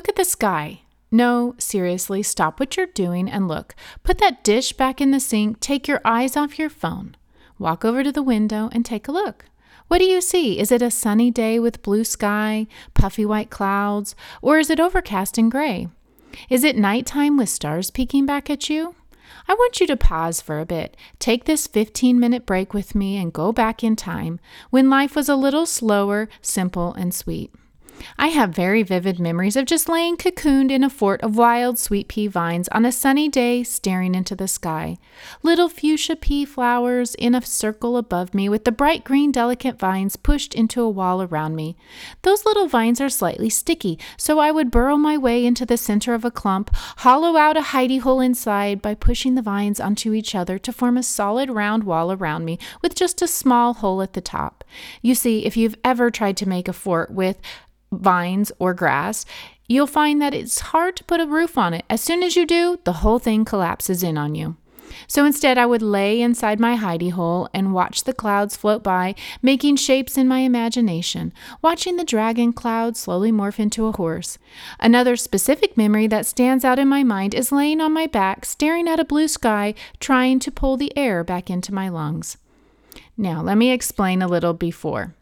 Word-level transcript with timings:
Look 0.00 0.08
at 0.08 0.16
the 0.16 0.24
sky. 0.24 0.80
No, 1.10 1.54
seriously, 1.58 2.22
stop 2.22 2.58
what 2.58 2.74
you're 2.74 2.86
doing 2.86 3.28
and 3.30 3.46
look. 3.46 3.74
Put 4.02 4.16
that 4.16 4.42
dish 4.42 4.72
back 4.72 4.98
in 4.98 5.10
the 5.10 5.20
sink, 5.20 5.60
take 5.60 5.86
your 5.86 6.00
eyes 6.06 6.38
off 6.38 6.58
your 6.58 6.70
phone. 6.70 7.18
Walk 7.58 7.84
over 7.84 8.02
to 8.02 8.10
the 8.10 8.22
window 8.22 8.70
and 8.72 8.82
take 8.82 9.08
a 9.08 9.12
look. 9.12 9.44
What 9.88 9.98
do 9.98 10.06
you 10.06 10.22
see? 10.22 10.58
Is 10.58 10.72
it 10.72 10.80
a 10.80 10.90
sunny 10.90 11.30
day 11.30 11.58
with 11.58 11.82
blue 11.82 12.04
sky, 12.04 12.66
puffy 12.94 13.26
white 13.26 13.50
clouds, 13.50 14.16
or 14.40 14.58
is 14.58 14.70
it 14.70 14.80
overcast 14.80 15.36
and 15.36 15.50
gray? 15.50 15.88
Is 16.48 16.64
it 16.64 16.78
nighttime 16.78 17.36
with 17.36 17.50
stars 17.50 17.90
peeking 17.90 18.24
back 18.24 18.48
at 18.48 18.70
you? 18.70 18.94
I 19.48 19.52
want 19.52 19.80
you 19.80 19.86
to 19.86 19.98
pause 19.98 20.40
for 20.40 20.60
a 20.60 20.64
bit. 20.64 20.96
Take 21.18 21.44
this 21.44 21.66
15 21.66 22.18
minute 22.18 22.46
break 22.46 22.72
with 22.72 22.94
me 22.94 23.18
and 23.18 23.34
go 23.34 23.52
back 23.52 23.84
in 23.84 23.96
time 23.96 24.40
when 24.70 24.88
life 24.88 25.14
was 25.14 25.28
a 25.28 25.36
little 25.36 25.66
slower, 25.66 26.30
simple, 26.40 26.94
and 26.94 27.12
sweet. 27.12 27.52
I 28.18 28.28
have 28.28 28.50
very 28.50 28.82
vivid 28.82 29.18
memories 29.18 29.56
of 29.56 29.64
just 29.64 29.88
laying 29.88 30.16
cocooned 30.16 30.70
in 30.70 30.84
a 30.84 30.90
fort 30.90 31.20
of 31.22 31.36
wild 31.36 31.78
sweet 31.78 32.08
pea 32.08 32.26
vines 32.26 32.68
on 32.68 32.84
a 32.84 32.92
sunny 32.92 33.28
day 33.28 33.62
staring 33.62 34.14
into 34.14 34.34
the 34.34 34.48
sky. 34.48 34.98
Little 35.42 35.68
fuchsia 35.68 36.16
pea 36.16 36.44
flowers 36.44 37.14
in 37.14 37.34
a 37.34 37.42
circle 37.42 37.96
above 37.96 38.34
me 38.34 38.48
with 38.48 38.64
the 38.64 38.72
bright 38.72 39.04
green 39.04 39.32
delicate 39.32 39.78
vines 39.78 40.16
pushed 40.16 40.54
into 40.54 40.82
a 40.82 40.90
wall 40.90 41.22
around 41.22 41.54
me. 41.54 41.76
Those 42.22 42.44
little 42.44 42.68
vines 42.68 43.00
are 43.00 43.08
slightly 43.08 43.50
sticky, 43.50 43.98
so 44.16 44.38
I 44.38 44.50
would 44.50 44.70
burrow 44.70 44.96
my 44.96 45.16
way 45.16 45.44
into 45.44 45.66
the 45.66 45.76
center 45.76 46.14
of 46.14 46.24
a 46.24 46.30
clump, 46.30 46.74
hollow 46.98 47.36
out 47.36 47.56
a 47.56 47.60
hidey 47.60 48.00
hole 48.00 48.20
inside 48.20 48.82
by 48.82 48.94
pushing 48.94 49.34
the 49.34 49.42
vines 49.42 49.80
onto 49.80 50.12
each 50.12 50.34
other 50.34 50.58
to 50.58 50.72
form 50.72 50.96
a 50.96 51.02
solid 51.02 51.50
round 51.50 51.84
wall 51.84 52.12
around 52.12 52.44
me 52.44 52.58
with 52.82 52.94
just 52.94 53.22
a 53.22 53.28
small 53.28 53.74
hole 53.74 54.02
at 54.02 54.12
the 54.12 54.20
top. 54.20 54.64
You 55.02 55.14
see, 55.14 55.44
if 55.44 55.56
you've 55.56 55.76
ever 55.84 56.10
tried 56.10 56.36
to 56.38 56.48
make 56.48 56.68
a 56.68 56.72
fort 56.72 57.10
with 57.10 57.38
vines, 57.92 58.52
or 58.58 58.74
grass, 58.74 59.26
you'll 59.68 59.86
find 59.86 60.20
that 60.20 60.34
it's 60.34 60.60
hard 60.60 60.96
to 60.96 61.04
put 61.04 61.20
a 61.20 61.26
roof 61.26 61.56
on 61.58 61.74
it. 61.74 61.84
As 61.88 62.00
soon 62.00 62.22
as 62.22 62.36
you 62.36 62.46
do, 62.46 62.78
the 62.84 62.94
whole 62.94 63.18
thing 63.18 63.44
collapses 63.44 64.02
in 64.02 64.18
on 64.18 64.34
you. 64.34 64.56
So 65.06 65.24
instead, 65.24 65.58
I 65.58 65.66
would 65.66 65.82
lay 65.82 66.20
inside 66.20 66.60
my 66.60 66.76
hidey 66.76 67.12
hole 67.12 67.48
and 67.54 67.72
watch 67.72 68.04
the 68.04 68.12
clouds 68.12 68.56
float 68.56 68.82
by, 68.82 69.14
making 69.40 69.76
shapes 69.76 70.16
in 70.16 70.28
my 70.28 70.40
imagination, 70.40 71.32
watching 71.62 71.96
the 71.96 72.04
dragon 72.04 72.52
cloud 72.52 72.96
slowly 72.96 73.32
morph 73.32 73.58
into 73.58 73.86
a 73.86 73.92
horse. 73.92 74.38
Another 74.78 75.16
specific 75.16 75.76
memory 75.76 76.06
that 76.08 76.26
stands 76.26 76.64
out 76.64 76.78
in 76.78 76.88
my 76.88 77.02
mind 77.02 77.34
is 77.34 77.52
laying 77.52 77.80
on 77.80 77.92
my 77.92 78.06
back, 78.06 78.44
staring 78.44 78.88
at 78.88 79.00
a 79.00 79.04
blue 79.04 79.28
sky, 79.28 79.74
trying 80.00 80.38
to 80.40 80.50
pull 80.50 80.76
the 80.76 80.96
air 80.96 81.22
back 81.22 81.50
into 81.50 81.74
my 81.74 81.88
lungs. 81.88 82.36
Now, 83.16 83.42
let 83.42 83.58
me 83.58 83.70
explain 83.70 84.22
a 84.22 84.28
little 84.28 84.54
before. 84.54 85.14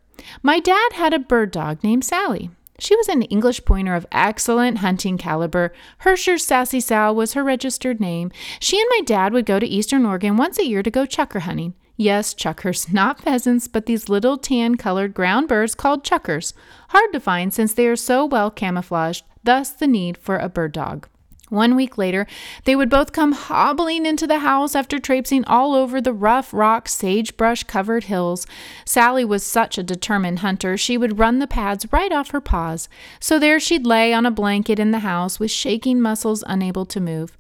My 0.43 0.61
dad 0.61 0.93
had 0.95 1.13
a 1.13 1.19
bird 1.19 1.51
dog 1.51 1.83
named 1.85 2.05
Sally. 2.05 2.51
She 2.81 2.95
was 2.95 3.09
an 3.09 3.23
English 3.23 3.65
pointer 3.65 3.95
of 3.97 4.07
excellent 4.13 4.79
hunting 4.79 5.19
caliber. 5.19 5.73
Herscher's 5.99 6.45
Sassy 6.45 6.79
Sal 6.79 7.13
was 7.13 7.33
her 7.33 7.43
registered 7.43 7.99
name. 7.99 8.31
She 8.61 8.79
and 8.79 8.89
my 8.91 9.01
dad 9.05 9.33
would 9.33 9.47
go 9.47 9.59
to 9.59 9.67
Eastern 9.67 10.07
Oregon 10.07 10.37
once 10.37 10.59
a 10.59 10.67
year 10.67 10.85
to 10.85 10.91
go 10.91 11.05
chukar 11.05 11.41
hunting. 11.41 11.75
Yes, 11.97 12.33
chukars, 12.35 12.93
not 12.93 13.21
pheasants, 13.21 13.67
but 13.67 13.87
these 13.87 14.09
little 14.09 14.39
tan 14.39 14.77
colored 14.77 15.13
ground 15.13 15.49
birds 15.49 15.75
called 15.75 16.05
chukars. 16.05 16.53
Hard 16.91 17.13
to 17.13 17.19
find 17.19 17.53
since 17.53 17.75
they 17.75 17.89
are 17.89 17.97
so 17.97 18.25
well 18.25 18.51
camouflaged, 18.51 19.25
thus 19.43 19.71
the 19.71 19.89
need 19.89 20.17
for 20.17 20.39
a 20.39 20.49
bird 20.49 20.71
dog. 20.71 21.09
One 21.49 21.77
week 21.77 21.97
later, 21.97 22.27
they 22.65 22.77
would 22.77 22.91
both 22.91 23.13
come 23.13 23.33
hobbling 23.33 24.05
into 24.05 24.27
the 24.27 24.41
house 24.41 24.75
after 24.75 24.99
traipsing 24.99 25.45
all 25.45 25.75
over 25.75 26.01
the 26.01 26.13
rough 26.13 26.53
rock, 26.53 26.89
sagebrush 26.89 27.63
covered 27.65 28.05
hills. 28.05 28.47
Sally 28.85 29.25
was 29.25 29.45
such 29.45 29.79
a 29.79 29.83
determined 29.83 30.41
hunter, 30.41 30.77
she 30.77 30.99
would 30.99 31.19
run 31.19 31.39
the 31.39 31.47
pads 31.47 31.87
right 31.91 32.13
off 32.13 32.31
her 32.31 32.41
paws. 32.41 32.89
So 33.19 33.39
there 33.39 33.59
she'd 33.59 33.87
lay 33.87 34.13
on 34.13 34.27
a 34.27 34.31
blanket 34.31 34.79
in 34.79 34.91
the 34.91 35.01
house 35.01 35.41
with 35.41 35.51
shaking 35.51 36.01
muscles, 36.01 36.45
unable 36.47 36.85
to 36.87 37.01
move. 37.01 37.37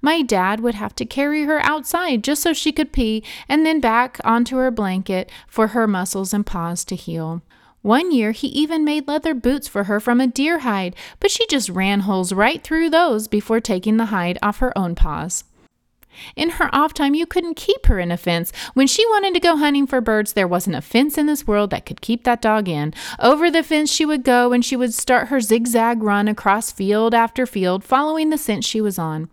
My 0.00 0.20
dad 0.22 0.58
would 0.60 0.74
have 0.74 0.96
to 0.96 1.04
carry 1.04 1.44
her 1.44 1.60
outside 1.60 2.24
just 2.24 2.42
so 2.42 2.52
she 2.52 2.72
could 2.72 2.92
pee, 2.92 3.22
and 3.48 3.64
then 3.64 3.80
back 3.80 4.20
onto 4.24 4.56
her 4.56 4.72
blanket 4.72 5.30
for 5.46 5.68
her 5.68 5.86
muscles 5.86 6.34
and 6.34 6.44
paws 6.44 6.84
to 6.86 6.96
heal. 6.96 7.42
One 7.82 8.12
year, 8.12 8.30
he 8.30 8.46
even 8.46 8.84
made 8.84 9.08
leather 9.08 9.34
boots 9.34 9.66
for 9.66 9.84
her 9.84 9.98
from 9.98 10.20
a 10.20 10.28
deer 10.28 10.60
hide, 10.60 10.94
but 11.18 11.32
she 11.32 11.44
just 11.48 11.68
ran 11.68 12.00
holes 12.00 12.32
right 12.32 12.62
through 12.62 12.90
those 12.90 13.26
before 13.26 13.60
taking 13.60 13.96
the 13.96 14.06
hide 14.06 14.38
off 14.40 14.58
her 14.58 14.76
own 14.78 14.94
paws. 14.94 15.42
In 16.36 16.50
her 16.50 16.74
off 16.74 16.94
time, 16.94 17.14
you 17.14 17.26
couldn't 17.26 17.54
keep 17.54 17.86
her 17.86 17.98
in 17.98 18.10
a 18.10 18.16
fence. 18.16 18.52
When 18.74 18.86
she 18.86 19.04
wanted 19.06 19.34
to 19.34 19.40
go 19.40 19.56
hunting 19.56 19.86
for 19.86 20.00
birds, 20.00 20.32
there 20.32 20.48
wasn't 20.48 20.76
a 20.76 20.82
fence 20.82 21.18
in 21.18 21.26
this 21.26 21.46
world 21.46 21.70
that 21.70 21.86
could 21.86 22.00
keep 22.00 22.24
that 22.24 22.42
dog 22.42 22.68
in. 22.68 22.94
Over 23.18 23.50
the 23.50 23.62
fence 23.62 23.92
she 23.92 24.04
would 24.04 24.24
go, 24.24 24.52
and 24.52 24.64
she 24.64 24.76
would 24.76 24.94
start 24.94 25.28
her 25.28 25.40
zigzag 25.40 26.02
run 26.02 26.28
across 26.28 26.72
field 26.72 27.14
after 27.14 27.46
field, 27.46 27.84
following 27.84 28.30
the 28.30 28.38
scent 28.38 28.64
she 28.64 28.80
was 28.80 28.98
on. 28.98 29.28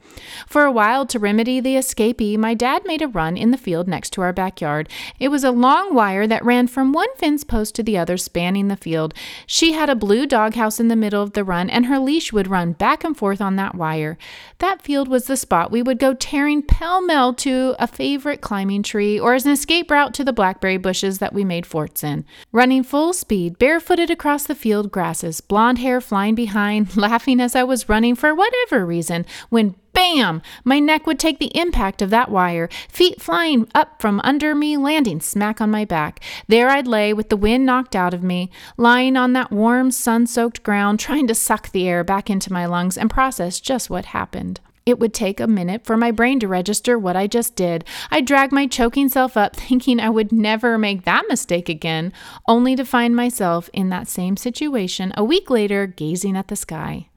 For 0.48 0.64
a 0.64 0.72
while, 0.72 1.06
to 1.08 1.20
remedy 1.20 1.60
the 1.60 1.76
escapee, 1.76 2.38
my 2.38 2.54
dad 2.54 2.84
made 2.86 3.02
a 3.02 3.08
run 3.08 3.38
in 3.38 3.52
the 3.52 3.58
field 3.58 3.88
next 3.88 4.12
to 4.14 4.22
our 4.22 4.34
backyard. 4.34 4.90
It 5.20 5.30
was 5.30 5.44
a 5.44 5.52
long 5.52 5.94
wire 5.94 6.28
that 6.28 6.46
ran 6.46 6.68
from 6.68 6.94
one 6.94 7.14
fence 7.16 7.44
post 7.44 7.76
to 7.76 7.84
the 7.84 7.98
other, 7.98 8.18
spanning 8.18 8.68
the 8.68 8.76
field. 8.76 9.14
She 9.46 9.74
had 9.74 9.90
a 9.90 9.96
blue 9.96 10.26
doghouse 10.26 10.80
in 10.80 10.88
the 10.88 10.96
middle 10.96 11.24
of 11.24 11.34
the 11.34 11.44
run, 11.44 11.70
and 11.70 11.86
her 11.86 12.00
leash 12.00 12.34
would 12.34 12.48
run 12.48 12.74
back 12.74 13.04
and 13.04 13.16
forth 13.16 13.42
on 13.42 13.56
that 13.58 13.76
wire. 13.76 14.18
That 14.60 14.82
field 14.82 15.08
was 15.08 15.26
the 15.26 15.38
spot 15.38 15.72
we 15.72 15.82
would 15.82 16.00
go 16.00 16.14
tearing 16.14 16.64
pell 16.70 17.02
mell 17.02 17.34
to 17.34 17.76
a 17.80 17.88
favorite 17.88 18.42
climbing 18.42 18.84
tree 18.84 19.20
or 19.20 19.34
as 19.34 19.46
an 19.46 19.52
escape 19.52 19.90
route 19.90 20.14
to 20.14 20.24
the 20.24 20.32
blackberry 20.32 20.78
bushes 20.78 21.18
that 21.18 21.34
we 21.34 21.44
made 21.44 21.66
forts 21.66 22.04
in. 22.04 22.24
Running 22.52 22.84
full 22.84 23.12
speed, 23.12 23.58
barefooted 23.58 24.12
across 24.12 24.46
the 24.46 24.54
field 24.54 24.92
grasses, 24.92 25.42
blonde 25.42 25.80
hair 25.80 26.00
flying 26.00 26.36
behind, 26.36 26.96
laughing 26.98 27.42
as 27.42 27.56
I 27.56 27.64
was 27.64 27.90
running 27.90 28.14
for 28.14 28.36
whatever 28.36 28.86
reason, 28.86 29.26
when 29.50 29.76
Bam! 29.94 30.44
My 30.64 30.80
neck 30.80 31.08
would 31.08 31.20
take 31.20 31.40
the 31.40 31.58
impact 31.58 32.02
of 32.04 32.12
that 32.12 32.30
wire, 32.30 32.70
feet 32.88 33.20
flying 33.20 33.68
up 33.74 34.00
from 34.00 34.22
under 34.24 34.54
me, 34.54 34.78
landing 34.78 35.20
smack 35.20 35.60
on 35.60 35.72
my 35.72 35.84
back. 35.84 36.24
There 36.48 36.70
I'd 36.70 36.88
lay 36.88 37.12
with 37.12 37.30
the 37.30 37.36
wind 37.36 37.66
knocked 37.66 37.96
out 37.96 38.14
of 38.14 38.24
me, 38.24 38.52
lying 38.78 39.18
on 39.18 39.34
that 39.34 39.52
warm, 39.52 39.90
sun 39.90 40.28
soaked 40.28 40.64
ground, 40.64 41.00
trying 41.00 41.28
to 41.28 41.36
suck 41.36 41.72
the 41.72 41.90
air 41.90 42.04
back 42.04 42.30
into 42.30 42.54
my 42.54 42.68
lungs 42.68 42.98
and 42.98 43.10
process 43.10 43.60
just 43.60 43.90
what 43.90 44.06
happened. 44.06 44.62
It 44.90 44.98
would 44.98 45.14
take 45.14 45.40
a 45.40 45.46
minute 45.46 45.86
for 45.86 45.98
my 45.98 46.10
brain 46.10 46.40
to 46.40 46.48
register 46.48 46.98
what 46.98 47.16
I 47.16 47.28
just 47.28 47.56
did. 47.56 47.86
I 48.10 48.22
dragged 48.22 48.52
my 48.52 48.66
choking 48.66 49.08
self 49.08 49.38
up, 49.38 49.56
thinking 49.56 50.00
I 50.00 50.10
would 50.10 50.32
never 50.32 50.80
make 50.80 51.06
that 51.06 51.26
mistake 51.30 51.70
again, 51.70 52.12
only 52.48 52.76
to 52.76 52.84
find 52.84 53.16
myself 53.16 53.70
in 53.72 53.90
that 53.90 54.08
same 54.08 54.36
situation 54.36 55.14
a 55.16 55.24
week 55.24 55.52
later, 55.52 55.86
gazing 55.86 56.36
at 56.36 56.48
the 56.48 56.56
sky. 56.56 57.08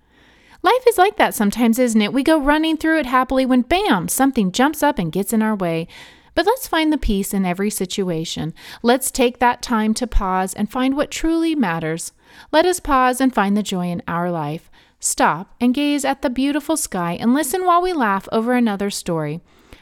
Life 0.63 0.87
is 0.87 0.99
like 0.99 1.17
that 1.17 1.35
sometimes, 1.35 1.79
isn't 1.79 2.03
it? 2.03 2.13
We 2.13 2.23
go 2.23 2.39
running 2.39 2.77
through 2.77 2.99
it 2.99 3.07
happily 3.07 3.47
when 3.47 3.63
bam, 3.63 4.09
something 4.09 4.53
jumps 4.53 4.83
up 4.83 4.99
and 4.99 5.11
gets 5.11 5.33
in 5.33 5.41
our 5.41 5.57
way. 5.57 5.89
But 6.35 6.45
let's 6.45 6.69
find 6.69 6.93
the 6.93 6.99
peace 6.99 7.33
in 7.33 7.47
every 7.47 7.71
situation. 7.71 8.53
Let's 8.83 9.11
take 9.11 9.39
that 9.39 9.63
time 9.63 9.95
to 9.95 10.07
pause 10.07 10.53
and 10.53 10.71
find 10.71 10.95
what 10.95 11.11
truly 11.11 11.55
matters. 11.55 12.13
Let 12.53 12.67
us 12.67 12.81
pause 12.81 13.19
and 13.19 13.35
find 13.35 13.57
the 13.57 13.63
joy 13.63 13.87
in 13.87 14.03
our 14.07 14.31
life. 14.31 14.71
Stop 15.05 15.57
and 15.61 15.75
gaze 15.75 16.05
at 16.05 16.23
the 16.23 16.31
beautiful 16.31 16.77
sky 16.77 17.19
and 17.19 17.35
listen 17.35 17.67
while 17.67 17.83
we 17.83 17.93
laugh 17.93 18.29
over 18.31 18.55
another 18.55 18.89
story. 18.89 19.41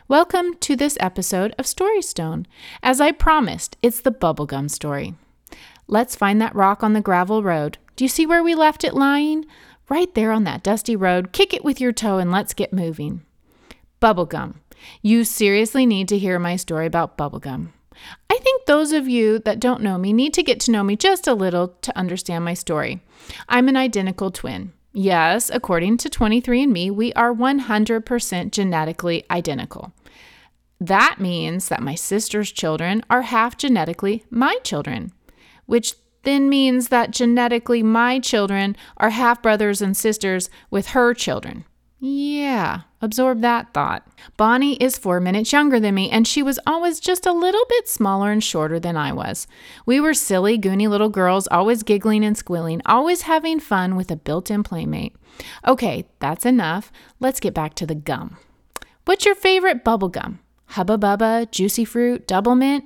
Welcome 0.09 0.55
to 0.61 0.75
this 0.75 0.97
episode 0.99 1.55
of 1.59 1.67
Storystone. 1.67 2.47
As 2.83 3.03
I 3.03 3.13
promised, 3.13 3.77
it's 3.83 4.01
the 4.01 4.13
bubblegum 4.13 4.71
story. 4.71 5.13
Let's 5.87 6.17
find 6.17 6.41
that 6.41 6.55
rock 6.55 6.83
on 6.83 6.95
the 6.95 7.03
gravel 7.03 7.43
road. 7.43 7.77
Do 7.97 8.05
you 8.05 8.09
see 8.09 8.25
where 8.25 8.43
we 8.43 8.55
left 8.55 8.83
it 8.83 8.95
lying? 8.95 9.45
Right 9.91 10.13
there 10.15 10.33
on 10.33 10.45
that 10.45 10.63
dusty 10.63 10.97
road. 10.97 11.33
Kick 11.33 11.53
it 11.53 11.67
with 11.67 11.83
your 11.83 11.93
toe 11.93 12.17
and 12.17 12.33
let's 12.33 12.55
get 12.55 12.73
moving. 12.73 13.21
Bubblegum. 14.01 14.55
You 15.03 15.25
seriously 15.25 15.85
need 15.85 16.09
to 16.09 16.19
hear 16.19 16.39
my 16.39 16.57
story 16.57 16.87
about 16.87 17.19
bubblegum. 17.19 17.73
I 18.31 18.39
think 18.39 18.65
those 18.65 18.93
of 18.93 19.07
you 19.07 19.39
that 19.41 19.61
don't 19.61 19.83
know 19.83 19.99
me 19.99 20.15
need 20.15 20.33
to 20.33 20.43
get 20.43 20.61
to 20.61 20.71
know 20.71 20.83
me 20.83 20.97
just 20.97 21.29
a 21.29 21.35
little 21.35 21.77
to 21.83 21.95
understand 21.95 22.43
my 22.43 22.55
story. 22.55 23.03
I'm 23.51 23.69
an 23.69 23.77
identical 23.77 24.31
twin. 24.31 24.73
Yes, 24.93 25.51
according 25.53 25.99
to 25.99 26.11
23andMe, 26.11 26.91
we 26.91 27.13
are 27.13 27.33
100% 27.33 28.51
genetically 28.51 29.25
identical. 29.31 29.92
That 30.81 31.16
means 31.21 31.69
that 31.69 31.83
my 31.83 31.95
sister's 31.95 32.51
children 32.51 33.03
are 33.09 33.22
half 33.22 33.57
genetically 33.57 34.25
my 34.31 34.57
children, 34.65 35.13
which 35.66 35.95
then 36.22 36.48
means 36.48 36.89
that 36.89 37.13
genetically 37.13 37.83
my 37.83 38.19
children 38.19 38.77
are 38.97 39.10
half 39.10 39.42
brothers 39.42 39.81
and 39.81 39.97
sisters 39.97 40.51
with 40.71 40.89
her 40.89 41.15
children. 41.15 41.65
Yeah, 41.98 42.83
absorb 43.01 43.41
that 43.41 43.73
thought. 43.73 44.07
Bonnie 44.37 44.77
is 44.77 44.99
four 44.99 45.21
minutes 45.21 45.53
younger 45.53 45.81
than 45.81 45.95
me, 45.95 46.11
and 46.11 46.27
she 46.27 46.43
was 46.43 46.59
always 46.67 47.01
just 47.01 47.27
a 47.27 47.33
little 47.33 47.65
bit 47.69 47.89
smaller 47.89 48.31
and 48.31 48.43
shorter 48.43 48.79
than 48.79 48.97
I 48.97 49.13
was. 49.13 49.47
We 49.87 50.01
were 50.01 50.15
silly, 50.15 50.59
goony 50.59 50.89
little 50.89 51.09
girls, 51.09 51.49
always 51.49 51.83
giggling 51.83 52.25
and 52.25 52.37
squealing, 52.37 52.83
always 52.87 53.23
having 53.23 53.61
fun 53.61 53.97
with 53.97 54.11
a 54.11 54.17
built 54.17 54.51
in 54.51 54.63
playmate. 54.63 55.15
Okay, 55.67 56.07
that's 56.19 56.47
enough. 56.47 56.93
Let's 57.19 57.41
get 57.41 57.55
back 57.55 57.75
to 57.75 57.87
the 57.87 57.95
gum. 57.95 58.37
What's 59.05 59.25
your 59.25 59.35
favorite 59.35 59.85
bubble 59.85 60.09
gum? 60.09 60.41
Hubba 60.67 60.99
Bubba, 60.99 61.51
Juicy 61.51 61.85
Fruit, 61.85 62.27
Double 62.29 62.55
Mint? 62.55 62.85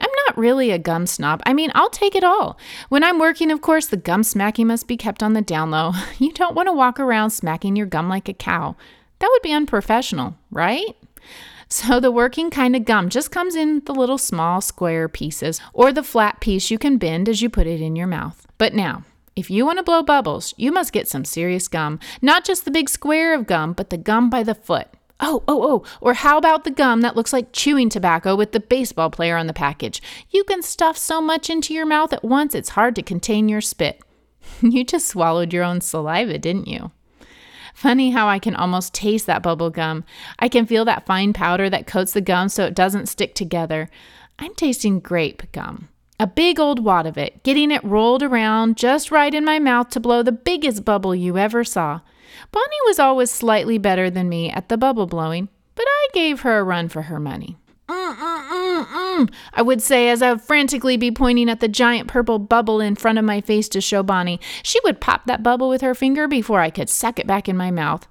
I'm 0.00 0.10
not 0.26 0.38
really 0.38 0.70
a 0.70 0.78
gum 0.78 1.06
snob. 1.06 1.42
I 1.44 1.52
mean, 1.52 1.72
I'll 1.74 1.90
take 1.90 2.14
it 2.14 2.22
all. 2.22 2.56
When 2.88 3.02
I'm 3.02 3.18
working, 3.18 3.50
of 3.50 3.60
course, 3.60 3.86
the 3.86 3.96
gum 3.96 4.22
smacking 4.22 4.68
must 4.68 4.86
be 4.86 4.96
kept 4.96 5.22
on 5.22 5.32
the 5.32 5.42
down 5.42 5.70
low. 5.70 5.92
You 6.18 6.32
don't 6.32 6.54
want 6.54 6.68
to 6.68 6.72
walk 6.72 6.98
around 7.00 7.30
smacking 7.30 7.76
your 7.76 7.86
gum 7.86 8.08
like 8.08 8.28
a 8.28 8.34
cow. 8.34 8.76
That 9.18 9.28
would 9.32 9.42
be 9.42 9.52
unprofessional, 9.52 10.36
right? 10.50 10.96
So 11.70 12.00
the 12.00 12.10
working 12.10 12.50
kind 12.50 12.74
of 12.74 12.86
gum 12.86 13.10
just 13.10 13.30
comes 13.30 13.54
in 13.54 13.82
the 13.84 13.94
little 13.94 14.16
small 14.16 14.62
square 14.62 15.06
pieces 15.08 15.60
or 15.74 15.92
the 15.92 16.02
flat 16.02 16.40
piece 16.40 16.70
you 16.70 16.78
can 16.78 16.96
bend 16.96 17.28
as 17.28 17.42
you 17.42 17.50
put 17.50 17.66
it 17.66 17.82
in 17.82 17.94
your 17.94 18.06
mouth. 18.06 18.46
But 18.56 18.74
now, 18.74 19.04
if 19.36 19.50
you 19.50 19.66
want 19.66 19.78
to 19.78 19.84
blow 19.84 20.02
bubbles, 20.02 20.54
you 20.56 20.72
must 20.72 20.92
get 20.92 21.08
some 21.08 21.24
serious 21.24 21.68
gum. 21.68 22.00
Not 22.22 22.44
just 22.44 22.64
the 22.64 22.70
big 22.70 22.88
square 22.88 23.34
of 23.34 23.46
gum, 23.46 23.74
but 23.74 23.90
the 23.90 23.98
gum 23.98 24.30
by 24.30 24.42
the 24.42 24.54
foot. 24.54 24.88
Oh, 25.20 25.42
oh, 25.46 25.62
oh. 25.62 25.84
Or 26.00 26.14
how 26.14 26.38
about 26.38 26.64
the 26.64 26.70
gum 26.70 27.02
that 27.02 27.16
looks 27.16 27.32
like 27.32 27.52
chewing 27.52 27.88
tobacco 27.88 28.34
with 28.34 28.52
the 28.52 28.60
baseball 28.60 29.10
player 29.10 29.36
on 29.36 29.46
the 29.46 29.52
package? 29.52 30.00
You 30.30 30.44
can 30.44 30.62
stuff 30.62 30.96
so 30.96 31.20
much 31.20 31.50
into 31.50 31.74
your 31.74 31.86
mouth 31.86 32.12
at 32.12 32.24
once, 32.24 32.54
it's 32.54 32.70
hard 32.70 32.94
to 32.96 33.02
contain 33.02 33.48
your 33.48 33.60
spit. 33.60 34.00
you 34.62 34.84
just 34.84 35.06
swallowed 35.06 35.52
your 35.52 35.64
own 35.64 35.80
saliva, 35.82 36.38
didn't 36.38 36.68
you? 36.68 36.92
Funny 37.78 38.10
how 38.10 38.26
I 38.26 38.40
can 38.40 38.56
almost 38.56 38.92
taste 38.92 39.26
that 39.26 39.40
bubble 39.40 39.70
gum. 39.70 40.02
I 40.40 40.48
can 40.48 40.66
feel 40.66 40.84
that 40.86 41.06
fine 41.06 41.32
powder 41.32 41.70
that 41.70 41.86
coats 41.86 42.12
the 42.12 42.20
gum 42.20 42.48
so 42.48 42.64
it 42.64 42.74
doesn't 42.74 43.06
stick 43.06 43.36
together. 43.36 43.88
I'm 44.36 44.52
tasting 44.56 44.98
grape 44.98 45.44
gum. 45.52 45.88
A 46.18 46.26
big 46.26 46.58
old 46.58 46.82
wad 46.82 47.06
of 47.06 47.16
it, 47.16 47.40
getting 47.44 47.70
it 47.70 47.84
rolled 47.84 48.24
around 48.24 48.76
just 48.76 49.12
right 49.12 49.32
in 49.32 49.44
my 49.44 49.60
mouth 49.60 49.90
to 49.90 50.00
blow 50.00 50.24
the 50.24 50.32
biggest 50.32 50.84
bubble 50.84 51.14
you 51.14 51.38
ever 51.38 51.62
saw. 51.62 52.00
Bonnie 52.50 52.82
was 52.86 52.98
always 52.98 53.30
slightly 53.30 53.78
better 53.78 54.10
than 54.10 54.28
me 54.28 54.50
at 54.50 54.68
the 54.68 54.76
bubble 54.76 55.06
blowing, 55.06 55.48
but 55.76 55.86
I 55.86 56.08
gave 56.12 56.40
her 56.40 56.58
a 56.58 56.64
run 56.64 56.88
for 56.88 57.02
her 57.02 57.20
money. 57.20 57.58
Mm, 59.18 59.26
mm, 59.26 59.30
mm, 59.30 59.34
I 59.54 59.62
would 59.62 59.82
say 59.82 60.08
as 60.08 60.22
I 60.22 60.32
would 60.32 60.42
frantically 60.42 60.96
be 60.96 61.10
pointing 61.10 61.50
at 61.50 61.60
the 61.60 61.68
giant 61.68 62.08
purple 62.08 62.38
bubble 62.38 62.80
in 62.80 62.94
front 62.94 63.18
of 63.18 63.24
my 63.24 63.40
face 63.40 63.68
to 63.70 63.80
show 63.80 64.02
Bonnie. 64.02 64.40
She 64.62 64.78
would 64.84 65.00
pop 65.00 65.26
that 65.26 65.42
bubble 65.42 65.68
with 65.68 65.80
her 65.82 65.94
finger 65.94 66.28
before 66.28 66.60
I 66.60 66.70
could 66.70 66.88
suck 66.88 67.18
it 67.18 67.26
back 67.26 67.48
in 67.48 67.56
my 67.56 67.70
mouth. 67.70 68.06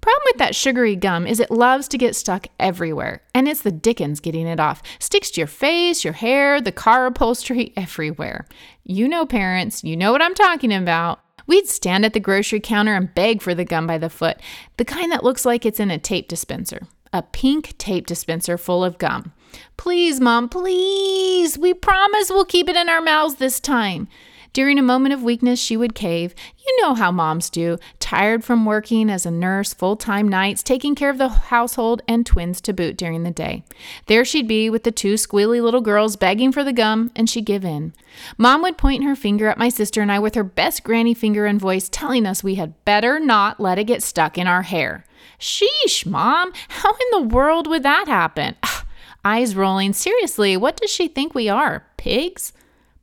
Problem 0.00 0.22
with 0.26 0.38
that 0.38 0.54
sugary 0.54 0.94
gum 0.94 1.26
is 1.26 1.40
it 1.40 1.50
loves 1.50 1.88
to 1.88 1.98
get 1.98 2.14
stuck 2.14 2.46
everywhere, 2.60 3.22
and 3.34 3.48
it's 3.48 3.62
the 3.62 3.72
dickens 3.72 4.20
getting 4.20 4.46
it 4.46 4.60
off. 4.60 4.80
Sticks 5.00 5.30
to 5.32 5.40
your 5.40 5.48
face, 5.48 6.04
your 6.04 6.12
hair, 6.12 6.60
the 6.60 6.70
car 6.70 7.06
upholstery, 7.06 7.72
everywhere. 7.76 8.46
You 8.84 9.08
know, 9.08 9.26
parents, 9.26 9.82
you 9.82 9.96
know 9.96 10.12
what 10.12 10.22
I'm 10.22 10.34
talking 10.34 10.72
about. 10.72 11.20
We'd 11.48 11.66
stand 11.66 12.04
at 12.04 12.12
the 12.12 12.20
grocery 12.20 12.60
counter 12.60 12.94
and 12.94 13.12
beg 13.12 13.42
for 13.42 13.54
the 13.54 13.64
gum 13.64 13.86
by 13.86 13.98
the 13.98 14.10
foot, 14.10 14.36
the 14.76 14.84
kind 14.84 15.10
that 15.10 15.24
looks 15.24 15.44
like 15.44 15.66
it's 15.66 15.80
in 15.80 15.90
a 15.90 15.98
tape 15.98 16.28
dispenser. 16.28 16.86
A 17.12 17.22
pink 17.22 17.76
tape 17.78 18.06
dispenser 18.06 18.58
full 18.58 18.84
of 18.84 18.98
gum. 18.98 19.32
Please, 19.76 20.20
Mom, 20.20 20.48
please. 20.48 21.58
We 21.58 21.72
promise 21.74 22.30
we'll 22.30 22.44
keep 22.44 22.68
it 22.68 22.76
in 22.76 22.88
our 22.88 23.00
mouths 23.00 23.36
this 23.36 23.60
time. 23.60 24.08
During 24.52 24.78
a 24.78 24.82
moment 24.82 25.14
of 25.14 25.22
weakness, 25.22 25.60
she 25.60 25.76
would 25.76 25.94
cave. 25.94 26.34
You 26.58 26.76
know 26.80 26.94
how 26.94 27.10
moms 27.10 27.50
do, 27.50 27.78
tired 27.98 28.44
from 28.44 28.64
working 28.64 29.10
as 29.10 29.26
a 29.26 29.30
nurse 29.30 29.72
full 29.72 29.96
time 29.96 30.28
nights, 30.28 30.62
taking 30.62 30.94
care 30.94 31.10
of 31.10 31.18
the 31.18 31.28
household 31.28 32.02
and 32.08 32.24
twins 32.24 32.60
to 32.62 32.72
boot 32.72 32.96
during 32.96 33.22
the 33.22 33.30
day. 33.30 33.64
There 34.06 34.24
she'd 34.24 34.48
be 34.48 34.70
with 34.70 34.84
the 34.84 34.92
two 34.92 35.14
squealy 35.14 35.62
little 35.62 35.80
girls 35.80 36.16
begging 36.16 36.52
for 36.52 36.64
the 36.64 36.72
gum, 36.72 37.10
and 37.14 37.28
she'd 37.28 37.44
give 37.44 37.64
in. 37.64 37.92
Mom 38.36 38.62
would 38.62 38.78
point 38.78 39.04
her 39.04 39.16
finger 39.16 39.48
at 39.48 39.58
my 39.58 39.68
sister 39.68 40.00
and 40.00 40.10
I 40.10 40.18
with 40.18 40.34
her 40.34 40.44
best 40.44 40.84
granny 40.84 41.14
finger 41.14 41.46
and 41.46 41.60
voice, 41.60 41.88
telling 41.88 42.26
us 42.26 42.42
we 42.42 42.56
had 42.56 42.84
better 42.84 43.20
not 43.20 43.60
let 43.60 43.78
it 43.78 43.84
get 43.84 44.02
stuck 44.02 44.38
in 44.38 44.46
our 44.46 44.62
hair. 44.62 45.04
Sheesh, 45.38 46.04
Mom, 46.04 46.52
how 46.68 46.90
in 46.90 47.06
the 47.12 47.28
world 47.34 47.66
would 47.66 47.82
that 47.82 48.08
happen? 48.08 48.56
Eyes 49.24 49.54
rolling. 49.54 49.92
Seriously, 49.92 50.56
what 50.56 50.76
does 50.76 50.90
she 50.90 51.08
think 51.08 51.34
we 51.34 51.48
are? 51.48 51.86
Pigs? 51.96 52.52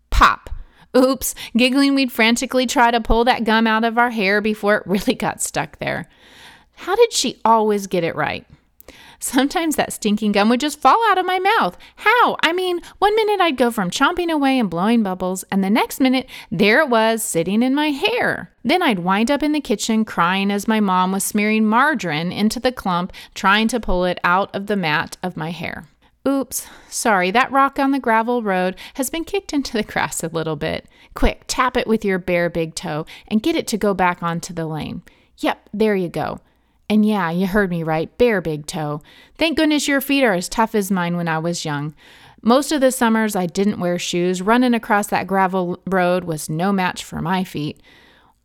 Pop. 0.10 0.50
Oops, 0.96 1.36
giggling, 1.58 1.96
we'd 1.96 2.12
frantically 2.12 2.66
try 2.66 2.92
to 2.92 3.02
pull 3.02 3.26
that 3.26 3.44
gum 3.44 3.68
out 3.68 3.84
of 3.84 3.98
our 3.98 4.12
hair 4.12 4.42
before 4.42 4.78
it 4.78 4.84
really 4.88 5.16
got 5.16 5.42
stuck 5.42 5.78
there. 5.80 6.08
How 6.76 6.96
did 6.96 7.14
she 7.14 7.40
always 7.46 7.88
get 7.88 8.04
it 8.04 8.16
right? 8.16 8.46
Sometimes 9.20 9.76
that 9.76 9.94
stinking 9.94 10.34
gum 10.34 10.50
would 10.50 10.60
just 10.60 10.80
fall 10.80 11.00
out 11.10 11.18
of 11.18 11.26
my 11.26 11.40
mouth. 11.40 11.78
How? 11.96 12.38
I 12.44 12.54
mean, 12.54 12.82
one 13.00 13.16
minute 13.16 13.42
I'd 13.42 13.58
go 13.58 13.72
from 13.72 13.90
chomping 13.90 14.30
away 14.30 14.60
and 14.60 14.70
blowing 14.70 15.04
bubbles, 15.04 15.44
and 15.52 15.64
the 15.64 15.70
next 15.70 16.00
minute, 16.00 16.28
there 16.52 16.82
it 16.82 16.90
was 16.90 17.24
sitting 17.24 17.64
in 17.64 17.74
my 17.74 17.90
hair. 17.90 18.52
Then 18.64 18.84
I'd 18.84 19.00
wind 19.00 19.32
up 19.32 19.42
in 19.42 19.52
the 19.52 19.62
kitchen 19.62 20.06
crying 20.06 20.52
as 20.52 20.68
my 20.68 20.80
mom 20.80 21.12
was 21.12 21.24
smearing 21.24 21.66
margarine 21.66 22.32
into 22.32 22.60
the 22.60 22.72
clump, 22.72 23.14
trying 23.34 23.68
to 23.70 23.80
pull 23.80 24.06
it 24.06 24.20
out 24.24 24.54
of 24.56 24.68
the 24.68 24.76
mat 24.76 25.18
of 25.24 25.38
my 25.38 25.52
hair. 25.52 25.86
Oops, 26.28 26.68
sorry, 26.90 27.30
that 27.32 27.52
rock 27.52 27.78
on 27.78 27.92
the 27.92 28.00
gravel 28.00 28.42
road 28.42 28.76
has 28.96 29.10
been 29.10 29.26
kicked 29.26 29.54
into 29.54 29.74
the 29.74 29.84
grass 29.92 30.24
a 30.24 30.28
little 30.28 30.56
bit. 30.56 30.88
Quick, 31.14 31.44
tap 31.48 31.78
it 31.78 31.88
with 31.88 32.04
your 32.04 32.18
bare 32.18 32.50
big 32.50 32.74
toe 32.74 33.06
and 33.28 33.44
get 33.44 33.56
it 33.56 33.68
to 33.68 33.78
go 33.78 33.94
back 33.94 34.24
onto 34.24 34.54
the 34.54 34.66
lane. 34.66 35.04
Yep, 35.38 35.70
there 35.74 35.96
you 35.96 36.10
go. 36.10 36.40
And 36.90 37.06
yeah, 37.06 37.32
you 37.32 37.48
heard 37.48 37.70
me 37.70 37.84
right, 37.84 38.16
bare 38.18 38.42
big 38.42 38.68
toe. 38.68 39.02
Thank 39.38 39.58
goodness 39.58 39.88
your 39.88 40.02
feet 40.02 40.24
are 40.24 40.34
as 40.34 40.50
tough 40.50 40.76
as 40.76 40.92
mine 40.92 41.18
when 41.18 41.28
I 41.28 41.40
was 41.40 41.66
young. 41.66 41.96
Most 42.42 42.72
of 42.72 42.82
the 42.82 42.92
summers 42.92 43.36
I 43.36 43.48
didn't 43.48 43.80
wear 43.80 43.98
shoes. 43.98 44.42
Running 44.42 44.76
across 44.76 45.08
that 45.08 45.26
gravel 45.26 45.80
road 45.88 46.26
was 46.26 46.50
no 46.50 46.72
match 46.72 47.04
for 47.04 47.22
my 47.22 47.44
feet. 47.44 47.82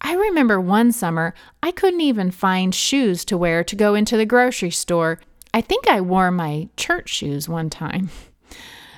I 0.00 0.14
remember 0.14 0.58
one 0.58 0.92
summer 0.92 1.34
I 1.62 1.70
couldn't 1.70 2.00
even 2.00 2.30
find 2.30 2.74
shoes 2.74 3.26
to 3.26 3.36
wear 3.36 3.62
to 3.64 3.76
go 3.76 3.94
into 3.94 4.16
the 4.16 4.24
grocery 4.24 4.70
store. 4.70 5.20
I 5.52 5.61
think 5.61 5.88
I 5.88 6.00
wore 6.00 6.31
my 6.31 6.69
church 6.76 7.08
shoes 7.08 7.49
one 7.49 7.70
time. 7.70 8.11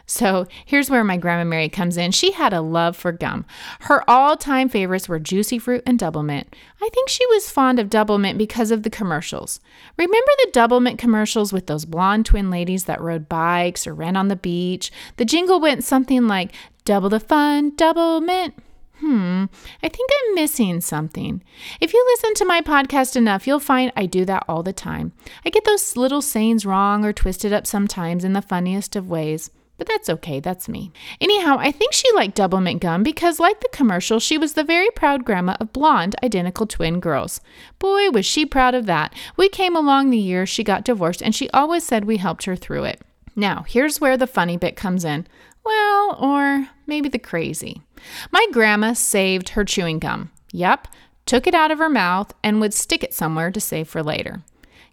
So 0.05 0.47
here's 0.67 0.91
where 0.91 1.05
my 1.05 1.17
Grandma 1.17 1.45
Mary 1.45 1.71
comes 1.71 1.97
in. 1.97 2.11
She 2.11 2.33
had 2.33 2.53
a 2.53 2.61
love 2.61 2.97
for 2.97 3.13
gum. 3.13 3.47
Her 3.81 4.09
all 4.11 4.37
time 4.37 4.69
favorites 4.69 5.09
were 5.09 5.19
Juicy 5.19 5.59
Fruit 5.59 5.83
and 5.87 5.99
Double 5.99 6.23
Mint. 6.23 6.55
I 6.83 6.91
think 6.93 7.09
she 7.09 7.25
was 7.27 7.51
fond 7.51 7.79
of 7.79 7.89
Double 7.89 8.19
Mint 8.19 8.37
because 8.37 8.71
of 8.71 8.83
the 8.83 8.91
commercials. 8.91 9.59
Remember 9.97 10.31
the 10.45 10.51
Double 10.53 10.81
Mint 10.81 10.99
commercials 10.99 11.53
with 11.53 11.67
those 11.67 11.87
blonde 11.87 12.27
twin 12.27 12.51
ladies 12.51 12.85
that 12.85 13.01
rode 13.01 13.29
bikes 13.29 13.87
or 13.87 13.95
ran 13.95 14.17
on 14.17 14.29
the 14.29 14.37
beach? 14.37 14.91
The 15.17 15.25
jingle 15.25 15.61
went 15.61 15.85
something 15.85 16.27
like 16.27 16.53
Double 16.85 17.09
the 17.09 17.21
fun, 17.21 17.75
Double 17.77 18.21
Mint. 18.21 18.55
Hmm, 19.03 19.47
I 19.83 19.89
think 19.89 20.11
I'm 20.15 20.37
missing 20.37 20.81
something. 20.81 21.43
If 21.81 21.93
you 21.93 22.05
listen 22.13 22.35
to 22.35 22.45
my 22.45 22.61
podcast 22.61 23.17
enough, 23.17 23.49
you'll 23.49 23.59
find 23.59 23.91
I 23.97 24.07
do 24.07 24.25
that 24.27 24.45
all 24.47 24.63
the 24.63 24.73
time. 24.73 25.13
I 25.45 25.51
get 25.51 25.65
those 25.65 25.97
little 25.97 26.23
sayings 26.23 26.65
wrong 26.65 27.05
or 27.05 27.13
twisted 27.13 27.53
up 27.53 27.67
sometimes 27.67 28.23
in 28.23 28.33
the 28.33 28.41
funniest 28.41 28.95
of 28.95 29.11
ways. 29.11 29.51
But 29.77 29.89
that's 29.89 30.09
okay, 30.09 30.39
that's 30.39 30.69
me. 30.69 30.93
Anyhow, 31.21 31.57
I 31.59 31.73
think 31.73 31.93
she 31.93 32.13
liked 32.13 32.37
Double 32.37 32.61
Gum 32.77 33.03
because, 33.03 33.41
like 33.41 33.59
the 33.59 33.69
commercial, 33.73 34.21
she 34.21 34.39
was 34.39 34.53
the 34.53 34.63
very 34.63 34.91
proud 34.91 35.25
grandma 35.25 35.57
of 35.59 35.73
blonde, 35.73 36.15
identical 36.23 36.69
twin 36.69 37.01
girls. 37.01 37.41
Boy, 37.81 38.09
was 38.11 38.25
she 38.25 38.47
proud 38.47 38.77
of 38.77 38.87
that. 38.87 39.13
We 39.37 39.49
came 39.49 39.75
along 39.75 40.11
the 40.11 40.19
year 40.19 40.47
she 40.47 40.63
got 40.63 40.85
divorced, 40.85 41.23
and 41.23 41.35
she 41.35 41.51
always 41.51 41.83
said 41.83 42.05
we 42.05 42.19
helped 42.19 42.45
her 42.45 42.55
through 42.55 42.85
it. 42.85 43.01
Now, 43.35 43.65
here's 43.67 44.01
where 44.01 44.17
the 44.17 44.29
funny 44.29 44.57
bit 44.57 44.77
comes 44.77 45.05
in. 45.05 45.27
Well, 45.65 46.17
or 46.21 46.69
maybe 46.87 47.09
the 47.09 47.19
crazy. 47.19 47.83
My 48.31 48.47
grandma 48.53 48.95
saved 48.95 49.51
her 49.51 49.65
chewing 49.65 49.99
gum. 49.99 50.31
Yep, 50.53 50.89
took 51.27 51.47
it 51.47 51.55
out 51.55 51.71
of 51.71 51.79
her 51.79 51.89
mouth 51.89 52.33
and 52.43 52.61
would 52.61 52.75
stick 52.75 53.03
it 53.03 53.15
somewhere 53.15 53.51
to 53.51 53.61
save 53.61 53.89
for 53.89 54.03
later. 54.03 54.43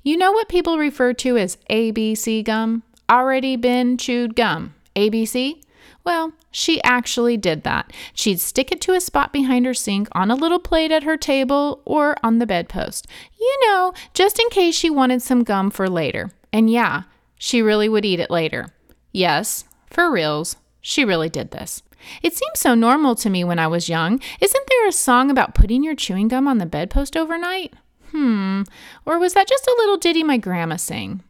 You 0.04 0.18
know 0.18 0.32
what 0.32 0.48
people 0.50 0.78
refer 0.78 1.14
to 1.14 1.38
as 1.38 1.58
ABC 1.70 2.44
gum? 2.44 2.84
Already 3.10 3.56
been 3.56 3.98
chewed 3.98 4.36
gum. 4.36 4.76
ABC? 4.96 5.62
Well, 6.04 6.34
she 6.52 6.82
actually 6.84 7.38
did 7.38 7.64
that. 7.64 7.92
She'd 8.14 8.40
stick 8.40 8.72
it 8.72 8.82
to 8.82 8.94
a 8.94 9.02
spot 9.02 9.34
behind 9.34 9.66
her 9.66 9.74
sink, 9.74 10.08
on 10.14 10.32
a 10.32 10.36
little 10.36 10.60
plate 10.60 10.92
at 10.92 11.04
her 11.04 11.18
table, 11.18 11.82
or 11.86 12.16
on 12.24 12.40
the 12.40 12.48
bedpost. 12.48 13.08
You 13.40 13.58
know, 13.66 13.94
just 14.14 14.40
in 14.40 14.50
case 14.50 14.76
she 14.76 14.90
wanted 14.90 15.22
some 15.22 15.44
gum 15.44 15.70
for 15.70 15.90
later. 15.90 16.32
And 16.54 16.70
yeah, 16.70 17.04
she 17.38 17.62
really 17.62 17.90
would 17.90 18.06
eat 18.06 18.20
it 18.20 18.32
later. 18.32 18.68
Yes, 19.12 19.66
for 19.90 20.12
reals, 20.12 20.56
she 20.82 21.04
really 21.04 21.30
did 21.30 21.52
this. 21.52 21.84
It 22.24 22.34
seemed 22.34 22.56
so 22.56 22.76
normal 22.76 23.16
to 23.16 23.30
me 23.30 23.44
when 23.44 23.60
I 23.60 23.68
was 23.68 23.90
young. 23.90 24.22
Isn't 24.40 24.68
there 24.70 24.88
a 24.88 24.92
song 24.92 25.30
about 25.30 25.54
putting 25.56 25.84
your 25.84 25.96
chewing 25.96 26.28
gum 26.28 26.48
on 26.48 26.58
the 26.58 26.66
bedpost 26.66 27.18
overnight? 27.18 27.74
Hmm, 28.12 28.64
or 29.06 29.20
was 29.20 29.34
that 29.34 29.48
just 29.48 29.68
a 29.68 29.76
little 29.78 29.98
ditty 29.98 30.24
my 30.24 30.38
grandma 30.38 30.78
sang? 30.78 31.24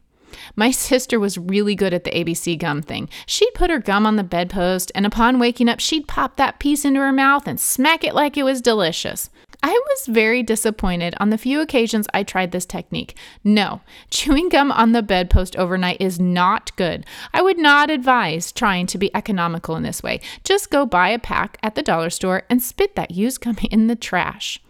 My 0.56 0.70
sister 0.88 1.18
was 1.18 1.38
really 1.38 1.74
good 1.74 1.92
at 1.92 2.04
the 2.04 2.10
ABC 2.10 2.58
gum 2.58 2.82
thing. 2.82 3.08
She'd 3.26 3.54
put 3.54 3.70
her 3.70 3.78
gum 3.78 4.06
on 4.06 4.16
the 4.16 4.24
bedpost, 4.24 4.92
and 4.94 5.04
upon 5.04 5.38
waking 5.38 5.68
up, 5.68 5.80
she'd 5.80 6.08
pop 6.08 6.36
that 6.36 6.58
piece 6.58 6.84
into 6.84 7.00
her 7.00 7.12
mouth 7.12 7.46
and 7.46 7.60
smack 7.60 8.04
it 8.04 8.14
like 8.14 8.36
it 8.36 8.44
was 8.44 8.60
delicious. 8.60 9.30
I 9.62 9.72
was 9.72 10.06
very 10.06 10.42
disappointed 10.42 11.14
on 11.20 11.28
the 11.28 11.36
few 11.36 11.60
occasions 11.60 12.06
I 12.14 12.22
tried 12.22 12.50
this 12.50 12.64
technique. 12.64 13.14
No, 13.44 13.82
chewing 14.08 14.48
gum 14.48 14.72
on 14.72 14.92
the 14.92 15.02
bedpost 15.02 15.54
overnight 15.56 16.00
is 16.00 16.18
not 16.18 16.74
good. 16.76 17.04
I 17.34 17.42
would 17.42 17.58
not 17.58 17.90
advise 17.90 18.52
trying 18.52 18.86
to 18.86 18.98
be 18.98 19.14
economical 19.14 19.76
in 19.76 19.82
this 19.82 20.02
way. 20.02 20.20
Just 20.44 20.70
go 20.70 20.86
buy 20.86 21.10
a 21.10 21.18
pack 21.18 21.58
at 21.62 21.74
the 21.74 21.82
dollar 21.82 22.08
store 22.08 22.44
and 22.48 22.62
spit 22.62 22.96
that 22.96 23.10
used 23.10 23.42
gum 23.42 23.56
in 23.70 23.86
the 23.86 23.96
trash. 23.96 24.60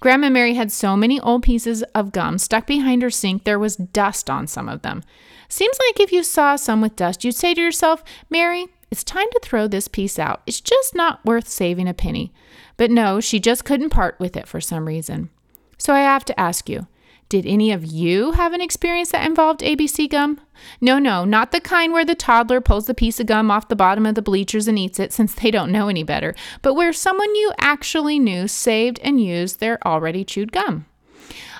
Grandma 0.00 0.28
Mary 0.28 0.54
had 0.54 0.70
so 0.70 0.96
many 0.96 1.18
old 1.20 1.42
pieces 1.42 1.82
of 1.94 2.12
gum 2.12 2.38
stuck 2.38 2.66
behind 2.66 3.02
her 3.02 3.10
sink 3.10 3.44
there 3.44 3.58
was 3.58 3.76
dust 3.76 4.28
on 4.30 4.46
some 4.46 4.68
of 4.68 4.82
them. 4.82 5.02
Seems 5.48 5.78
like 5.88 6.00
if 6.00 6.12
you 6.12 6.22
saw 6.22 6.56
some 6.56 6.82
with 6.82 6.94
dust, 6.94 7.24
you'd 7.24 7.34
say 7.34 7.54
to 7.54 7.60
yourself, 7.60 8.04
Mary, 8.28 8.68
it's 8.90 9.02
time 9.02 9.26
to 9.32 9.40
throw 9.42 9.66
this 9.66 9.88
piece 9.88 10.18
out. 10.18 10.42
It's 10.46 10.60
just 10.60 10.94
not 10.94 11.24
worth 11.24 11.48
saving 11.48 11.88
a 11.88 11.94
penny. 11.94 12.32
But 12.78 12.90
no, 12.90 13.20
she 13.20 13.38
just 13.38 13.66
couldn't 13.66 13.90
part 13.90 14.18
with 14.18 14.36
it 14.36 14.48
for 14.48 14.60
some 14.62 14.86
reason. 14.86 15.28
So 15.76 15.92
I 15.92 16.00
have 16.00 16.24
to 16.24 16.40
ask 16.40 16.70
you 16.70 16.86
did 17.28 17.44
any 17.44 17.72
of 17.72 17.84
you 17.84 18.32
have 18.32 18.54
an 18.54 18.62
experience 18.62 19.10
that 19.10 19.26
involved 19.26 19.60
ABC 19.60 20.08
gum? 20.08 20.40
No, 20.80 20.98
no, 20.98 21.26
not 21.26 21.52
the 21.52 21.60
kind 21.60 21.92
where 21.92 22.04
the 22.04 22.14
toddler 22.14 22.62
pulls 22.62 22.86
the 22.86 22.94
piece 22.94 23.20
of 23.20 23.26
gum 23.26 23.50
off 23.50 23.68
the 23.68 23.76
bottom 23.76 24.06
of 24.06 24.14
the 24.14 24.22
bleachers 24.22 24.66
and 24.66 24.78
eats 24.78 24.98
it 24.98 25.12
since 25.18 25.34
they 25.34 25.50
don't 25.50 25.70
know 25.70 25.88
any 25.88 26.02
better, 26.02 26.34
but 26.62 26.72
where 26.72 26.92
someone 26.92 27.34
you 27.34 27.52
actually 27.58 28.18
knew 28.18 28.48
saved 28.48 28.98
and 29.00 29.22
used 29.22 29.60
their 29.60 29.78
already 29.86 30.24
chewed 30.24 30.52
gum. 30.52 30.86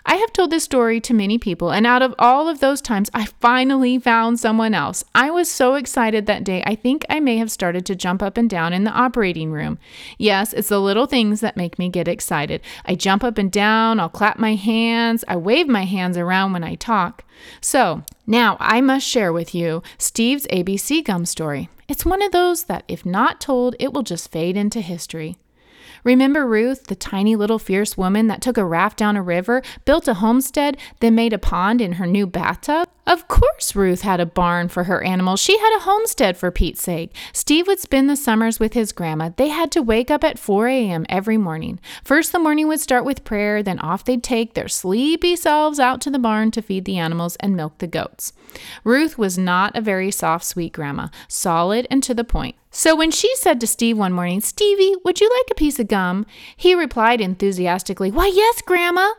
I 0.05 0.17
have 0.17 0.33
told 0.33 0.51
this 0.51 0.65
story 0.65 1.01
to 1.01 1.15
many 1.15 1.39
people, 1.39 1.71
and 1.71 1.87
out 1.87 2.03
of 2.03 2.15
all 2.19 2.49
of 2.49 2.61
those 2.61 2.81
times, 2.81 3.11
I 3.15 3.27
finally 3.27 3.99
found 3.99 4.41
someone 4.41 4.75
else. 4.75 5.05
I 5.15 5.31
was 5.31 5.51
so 5.51 5.75
excited 5.75 6.27
that 6.27 6.45
day, 6.45 6.63
I 6.67 6.75
think 6.75 7.05
I 7.09 7.21
may 7.21 7.37
have 7.39 7.51
started 7.51 7.87
to 7.87 7.97
jump 7.97 8.23
up 8.23 8.37
and 8.37 8.49
down 8.49 8.73
in 8.73 8.85
the 8.85 8.91
operating 8.91 9.51
room. 9.53 9.79
Yes, 10.19 10.53
it's 10.53 10.69
the 10.69 10.81
little 10.81 11.07
things 11.07 11.41
that 11.41 11.57
make 11.57 11.79
me 11.79 11.89
get 11.89 12.09
excited. 12.09 12.61
I 12.85 12.95
jump 12.95 13.25
up 13.25 13.39
and 13.39 13.51
down, 13.51 14.01
I'll 14.01 14.09
clap 14.09 14.39
my 14.39 14.55
hands, 14.55 15.25
I 15.29 15.37
wave 15.37 15.69
my 15.69 15.85
hands 15.85 16.17
around 16.17 16.53
when 16.53 16.65
I 16.65 16.75
talk. 16.75 17.25
So, 17.61 18.03
now 18.27 18.57
I 18.61 18.81
must 18.81 19.07
share 19.07 19.33
with 19.33 19.55
you 19.55 19.83
Steve's 19.99 20.47
ABC 20.49 21.05
gum 21.05 21.25
story. 21.27 21.69
It's 21.89 22.05
one 22.05 22.21
of 22.21 22.33
those 22.33 22.65
that, 22.65 22.85
if 22.87 23.07
not 23.07 23.41
told, 23.41 23.75
it 23.79 23.93
will 23.93 24.03
just 24.03 24.31
fade 24.31 24.57
into 24.57 24.81
history. 24.81 25.39
Remember 26.05 26.47
Ruth, 26.47 26.85
the 26.85 26.95
tiny 26.95 27.37
little 27.37 27.59
fierce 27.59 27.97
woman 27.97 28.27
that 28.29 28.41
took 28.41 28.57
a 28.57 28.65
raft 28.65 28.99
down 28.99 29.17
a 29.17 29.23
river, 29.23 29.63
built 29.85 30.09
a 30.09 30.15
homestead, 30.15 30.77
then 31.01 31.15
made 31.15 31.33
a 31.33 31.39
pond 31.39 31.81
in 31.81 31.93
her 31.93 32.07
new 32.07 32.27
bathtub? 32.27 32.89
Of 33.09 33.27
course, 33.27 33.75
Ruth 33.75 34.03
had 34.03 34.21
a 34.21 34.27
barn 34.27 34.69
for 34.69 34.85
her 34.85 35.03
animals. 35.03 35.41
She 35.41 35.59
had 35.59 35.77
a 35.79 35.81
homestead 35.81 36.37
for 36.37 36.51
Pete's 36.51 36.83
sake. 36.83 37.17
Steve 37.33 37.67
would 37.67 37.81
spend 37.81 38.11
the 38.11 38.17
summers 38.17 38.61
with 38.61 38.75
his 38.75 38.93
grandma. 38.93 39.31
They 39.35 39.49
had 39.49 39.73
to 39.73 39.83
wake 39.83 40.11
up 40.11 40.23
at 40.23 40.39
4 40.39 40.69
a.m. 40.69 41.07
every 41.09 41.39
morning. 41.39 41.81
First, 42.05 42.33
the 42.33 42.39
morning 42.39 42.69
would 42.69 42.81
start 42.81 43.07
with 43.07 43.25
prayer, 43.25 43.63
then 43.63 43.79
off 43.79 44.05
they'd 44.05 44.23
take 44.23 44.53
their 44.53 44.69
sleepy 44.69 45.37
selves 45.37 45.81
out 45.81 46.03
to 46.03 46.11
the 46.11 46.19
barn 46.19 46.51
to 46.51 46.61
feed 46.61 46.85
the 46.85 46.99
animals 46.99 47.37
and 47.37 47.57
milk 47.57 47.79
the 47.79 47.87
goats. 47.87 48.35
Ruth 48.85 49.17
was 49.17 49.39
not 49.39 49.75
a 49.75 49.81
very 49.81 50.11
soft, 50.11 50.45
sweet 50.45 50.75
grandma, 50.75 51.09
solid 51.29 51.87
and 51.91 52.03
to 52.03 52.13
the 52.13 52.25
point. 52.25 52.57
So 52.71 52.95
when 52.95 53.11
she 53.11 53.35
said 53.37 53.61
to 53.61 53.67
Steve 53.67 53.97
one 53.97 54.13
morning, 54.13 54.41
Stevie, 54.41 54.95
would 55.05 55.21
you 55.21 55.31
like 55.31 55.51
a 55.51 55.55
piece 55.55 55.79
of 55.79 55.89
gum? 55.89 56.27
He 56.57 56.75
replied 56.75 57.21
enthusiastically, 57.21 58.11
Why, 58.11 58.27
yes, 58.27 58.61
Grandma. 58.63 59.13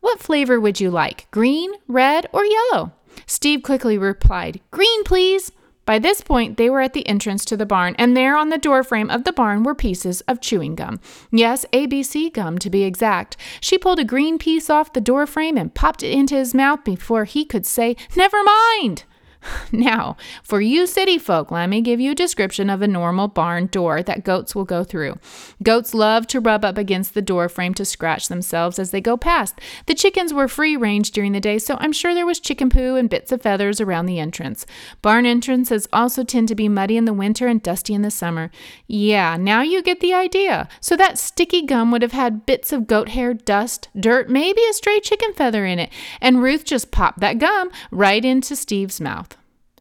What 0.00 0.20
flavor 0.20 0.60
would 0.60 0.80
you 0.80 0.90
like? 0.90 1.30
Green, 1.30 1.72
red, 1.86 2.26
or 2.32 2.44
yellow? 2.44 2.92
Steve 3.26 3.62
quickly 3.62 3.96
replied, 3.98 4.60
Green, 4.70 5.04
please. 5.04 5.52
By 5.86 5.98
this 5.98 6.22
point, 6.22 6.56
they 6.56 6.70
were 6.70 6.80
at 6.80 6.94
the 6.94 7.06
entrance 7.06 7.44
to 7.44 7.58
the 7.58 7.66
barn, 7.66 7.94
and 7.98 8.16
there 8.16 8.36
on 8.36 8.48
the 8.48 8.56
doorframe 8.56 9.10
of 9.10 9.24
the 9.24 9.32
barn 9.32 9.64
were 9.64 9.74
pieces 9.74 10.22
of 10.22 10.40
chewing 10.40 10.74
gum. 10.74 10.98
Yes, 11.30 11.66
ABC 11.74 12.32
gum 12.32 12.58
to 12.58 12.70
be 12.70 12.84
exact. 12.84 13.36
She 13.60 13.76
pulled 13.76 13.98
a 13.98 14.04
green 14.04 14.38
piece 14.38 14.70
off 14.70 14.94
the 14.94 15.02
doorframe 15.02 15.58
and 15.58 15.74
popped 15.74 16.02
it 16.02 16.10
into 16.10 16.36
his 16.36 16.54
mouth 16.54 16.84
before 16.84 17.24
he 17.24 17.44
could 17.44 17.66
say, 17.66 17.96
Never 18.16 18.42
mind! 18.42 19.04
Now, 19.72 20.16
for 20.42 20.60
you 20.60 20.86
city 20.86 21.18
folk, 21.18 21.50
let 21.50 21.68
me 21.68 21.80
give 21.80 22.00
you 22.00 22.12
a 22.12 22.14
description 22.14 22.70
of 22.70 22.80
a 22.80 22.88
normal 22.88 23.28
barn 23.28 23.66
door 23.66 24.02
that 24.02 24.24
goats 24.24 24.54
will 24.54 24.64
go 24.64 24.84
through. 24.84 25.18
Goats 25.62 25.94
love 25.94 26.26
to 26.28 26.40
rub 26.40 26.64
up 26.64 26.78
against 26.78 27.14
the 27.14 27.22
door 27.22 27.48
frame 27.48 27.74
to 27.74 27.84
scratch 27.84 28.28
themselves 28.28 28.78
as 28.78 28.90
they 28.90 29.00
go 29.00 29.16
past. 29.16 29.60
The 29.86 29.94
chickens 29.94 30.32
were 30.32 30.48
free 30.48 30.76
range 30.76 31.10
during 31.10 31.32
the 31.32 31.40
day, 31.40 31.58
so 31.58 31.76
I'm 31.80 31.92
sure 31.92 32.14
there 32.14 32.26
was 32.26 32.40
chicken 32.40 32.70
poo 32.70 32.96
and 32.96 33.10
bits 33.10 33.32
of 33.32 33.42
feathers 33.42 33.80
around 33.80 34.06
the 34.06 34.20
entrance. 34.20 34.64
Barn 35.02 35.26
entrances 35.26 35.88
also 35.92 36.24
tend 36.24 36.48
to 36.48 36.54
be 36.54 36.68
muddy 36.68 36.96
in 36.96 37.04
the 37.04 37.12
winter 37.12 37.46
and 37.46 37.62
dusty 37.62 37.94
in 37.94 38.02
the 38.02 38.10
summer. 38.10 38.50
Yeah, 38.86 39.36
now 39.36 39.62
you 39.62 39.82
get 39.82 40.00
the 40.00 40.14
idea. 40.14 40.68
So 40.80 40.96
that 40.96 41.18
sticky 41.18 41.62
gum 41.62 41.90
would 41.90 42.02
have 42.02 42.12
had 42.12 42.46
bits 42.46 42.72
of 42.72 42.86
goat 42.86 43.10
hair, 43.10 43.34
dust, 43.34 43.88
dirt, 43.98 44.28
maybe 44.28 44.62
a 44.68 44.72
stray 44.72 45.00
chicken 45.00 45.32
feather 45.32 45.66
in 45.66 45.78
it, 45.78 45.90
and 46.20 46.42
Ruth 46.42 46.64
just 46.64 46.90
popped 46.90 47.20
that 47.20 47.38
gum 47.38 47.70
right 47.90 48.24
into 48.24 48.54
Steve's 48.56 49.00
mouth. 49.00 49.33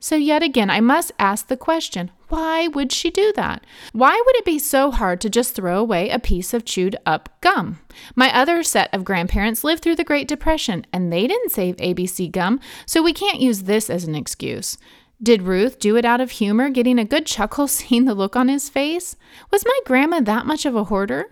So, 0.04 0.18
yet 0.18 0.44
again, 0.44 0.70
I 0.70 0.82
must 0.82 1.14
ask 1.18 1.48
the 1.48 1.56
question 1.56 2.12
why 2.28 2.68
would 2.68 2.92
she 2.92 3.10
do 3.10 3.32
that? 3.38 3.66
Why 3.94 4.22
would 4.26 4.36
it 4.36 4.44
be 4.44 4.60
so 4.60 4.92
hard 4.92 5.22
to 5.22 5.30
just 5.30 5.56
throw 5.56 5.80
away 5.80 6.10
a 6.10 6.20
piece 6.20 6.54
of 6.54 6.66
chewed 6.66 6.98
up 7.06 7.30
gum? 7.40 7.80
My 8.14 8.30
other 8.38 8.64
set 8.64 8.94
of 8.94 9.06
grandparents 9.06 9.64
lived 9.64 9.82
through 9.82 9.96
the 9.96 10.04
Great 10.04 10.28
Depression 10.28 10.86
and 10.92 11.10
they 11.10 11.26
didn't 11.26 11.54
save 11.54 11.78
ABC 11.78 12.30
gum, 12.30 12.60
so 12.86 13.02
we 13.02 13.14
can't 13.14 13.40
use 13.40 13.62
this 13.64 13.90
as 13.90 14.04
an 14.04 14.14
excuse. 14.14 14.78
Did 15.22 15.44
Ruth 15.44 15.80
do 15.80 15.96
it 15.96 16.04
out 16.04 16.20
of 16.20 16.32
humor, 16.32 16.70
getting 16.70 17.00
a 17.00 17.06
good 17.06 17.26
chuckle 17.26 17.68
seeing 17.70 18.04
the 18.04 18.14
look 18.14 18.36
on 18.36 18.50
his 18.50 18.68
face? 18.68 19.16
Was 19.52 19.64
my 19.64 19.80
grandma 19.86 20.20
that 20.20 20.46
much 20.46 20.66
of 20.66 20.76
a 20.76 20.84
hoarder? 20.84 21.28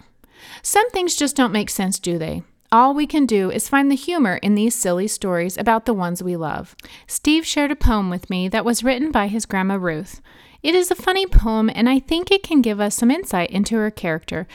Some 0.62 0.90
things 0.92 1.18
just 1.18 1.36
don't 1.36 1.52
make 1.52 1.70
sense, 1.70 2.00
do 2.00 2.18
they? 2.18 2.44
All 2.74 2.94
we 2.94 3.06
can 3.06 3.26
do 3.26 3.52
is 3.52 3.68
find 3.68 3.92
the 3.92 3.96
humor 3.96 4.36
in 4.38 4.56
these 4.56 4.74
silly 4.76 5.06
stories 5.06 5.58
about 5.58 5.86
the 5.86 5.94
ones 5.94 6.24
we 6.24 6.38
love. 6.38 6.74
Steve 7.06 7.46
shared 7.46 7.70
a 7.70 7.76
poem 7.76 8.10
with 8.10 8.30
me 8.30 8.48
that 8.48 8.64
was 8.64 8.82
written 8.82 9.12
by 9.12 9.28
his 9.28 9.46
grandma 9.46 9.76
Ruth. 9.76 10.22
It 10.64 10.74
is 10.74 10.90
a 10.90 10.96
funny 10.96 11.26
poem, 11.26 11.70
and 11.76 11.90
I 11.90 12.00
think 12.00 12.32
it 12.32 12.44
can 12.44 12.62
give 12.62 12.80
us 12.80 12.96
some 12.96 13.12
insight 13.12 13.52
into 13.52 13.76
her 13.76 13.92
character. 13.92 14.48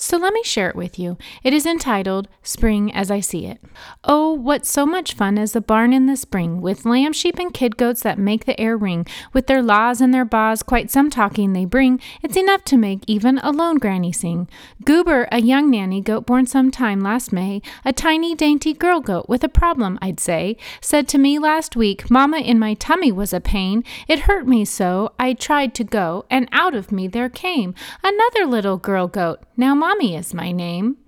So 0.00 0.16
let 0.16 0.32
me 0.32 0.42
share 0.42 0.70
it 0.70 0.76
with 0.76 0.98
you. 0.98 1.18
It 1.44 1.52
is 1.52 1.66
entitled 1.66 2.26
Spring 2.42 2.90
as 2.90 3.10
I 3.10 3.20
See 3.20 3.44
It. 3.44 3.60
Oh, 4.02 4.32
what 4.32 4.64
so 4.64 4.86
much 4.86 5.12
fun 5.12 5.36
is 5.36 5.52
the 5.52 5.60
barn 5.60 5.92
in 5.92 6.06
the 6.06 6.16
spring, 6.16 6.62
with 6.62 6.86
lamb, 6.86 7.12
sheep, 7.12 7.38
and 7.38 7.52
kid 7.52 7.76
goats 7.76 8.00
that 8.00 8.18
make 8.18 8.46
the 8.46 8.58
air 8.58 8.78
ring. 8.78 9.06
With 9.34 9.46
their 9.46 9.62
laws 9.62 10.00
and 10.00 10.14
their 10.14 10.24
baws, 10.24 10.62
quite 10.62 10.90
some 10.90 11.10
talking 11.10 11.52
they 11.52 11.66
bring. 11.66 12.00
It's 12.22 12.38
enough 12.38 12.64
to 12.64 12.78
make 12.78 13.00
even 13.06 13.40
a 13.40 13.50
lone 13.50 13.76
granny 13.76 14.10
sing. 14.10 14.48
Goober, 14.86 15.28
a 15.30 15.42
young 15.42 15.70
nanny 15.70 16.00
goat 16.00 16.24
born 16.24 16.46
some 16.46 16.70
time 16.70 17.02
last 17.02 17.30
May, 17.30 17.60
a 17.84 17.92
tiny 17.92 18.34
dainty 18.34 18.72
girl 18.72 19.00
goat 19.00 19.28
with 19.28 19.44
a 19.44 19.50
problem, 19.50 19.98
I'd 20.00 20.18
say, 20.18 20.56
said 20.80 21.08
to 21.08 21.18
me 21.18 21.38
last 21.38 21.76
week, 21.76 22.10
Mamma, 22.10 22.38
in 22.38 22.58
my 22.58 22.72
tummy 22.72 23.12
was 23.12 23.34
a 23.34 23.40
pain. 23.40 23.84
It 24.08 24.20
hurt 24.20 24.46
me 24.46 24.64
so, 24.64 25.12
I 25.18 25.34
tried 25.34 25.74
to 25.74 25.84
go, 25.84 26.24
and 26.30 26.48
out 26.52 26.74
of 26.74 26.90
me 26.90 27.06
there 27.06 27.28
came 27.28 27.74
another 28.02 28.46
little 28.46 28.78
girl 28.78 29.06
goat. 29.06 29.40
Now, 29.58 29.74
Mommy 29.90 30.14
is 30.14 30.32
my 30.32 30.52
name. 30.52 30.98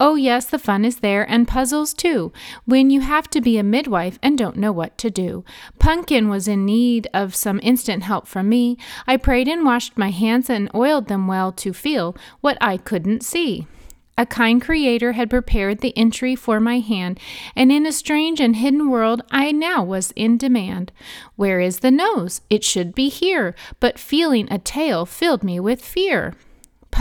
Oh, 0.00 0.14
yes, 0.14 0.46
the 0.46 0.58
fun 0.58 0.86
is 0.86 1.00
there, 1.00 1.30
and 1.30 1.46
puzzles 1.46 1.92
too, 1.92 2.32
when 2.64 2.88
you 2.88 3.02
have 3.02 3.28
to 3.28 3.42
be 3.42 3.58
a 3.58 3.62
midwife 3.62 4.18
and 4.22 4.38
don't 4.38 4.56
know 4.56 4.72
what 4.72 4.96
to 4.98 5.10
do. 5.10 5.44
Pumpkin 5.78 6.30
was 6.30 6.48
in 6.48 6.64
need 6.64 7.08
of 7.12 7.34
some 7.34 7.60
instant 7.62 8.04
help 8.04 8.26
from 8.26 8.48
me. 8.48 8.78
I 9.06 9.18
prayed 9.18 9.48
and 9.48 9.66
washed 9.66 9.98
my 9.98 10.08
hands 10.08 10.48
and 10.48 10.70
oiled 10.74 11.08
them 11.08 11.26
well 11.26 11.52
to 11.52 11.74
feel 11.74 12.16
what 12.40 12.56
I 12.58 12.78
couldn't 12.78 13.22
see. 13.22 13.66
A 14.16 14.24
kind 14.24 14.62
creator 14.62 15.12
had 15.12 15.28
prepared 15.28 15.80
the 15.80 15.96
entry 15.96 16.34
for 16.34 16.58
my 16.58 16.78
hand, 16.78 17.20
and 17.54 17.70
in 17.70 17.84
a 17.84 17.92
strange 17.92 18.40
and 18.40 18.56
hidden 18.56 18.88
world 18.88 19.20
I 19.30 19.52
now 19.52 19.84
was 19.84 20.10
in 20.16 20.38
demand. 20.38 20.90
Where 21.36 21.60
is 21.60 21.80
the 21.80 21.90
nose? 21.90 22.40
It 22.48 22.64
should 22.64 22.94
be 22.94 23.10
here, 23.10 23.54
but 23.78 23.98
feeling 23.98 24.50
a 24.50 24.58
tail 24.58 25.04
filled 25.04 25.44
me 25.44 25.60
with 25.60 25.84
fear. 25.84 26.32